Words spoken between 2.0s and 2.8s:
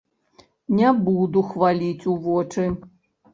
у вочы.